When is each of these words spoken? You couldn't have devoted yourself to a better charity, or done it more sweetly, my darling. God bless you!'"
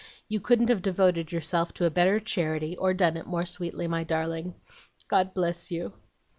You 0.27 0.39
couldn't 0.39 0.69
have 0.69 0.81
devoted 0.81 1.31
yourself 1.31 1.75
to 1.75 1.85
a 1.85 1.91
better 1.91 2.19
charity, 2.19 2.75
or 2.75 2.91
done 2.91 3.17
it 3.17 3.27
more 3.27 3.45
sweetly, 3.45 3.85
my 3.87 4.03
darling. 4.03 4.55
God 5.07 5.35
bless 5.35 5.69
you!'" 5.69 5.93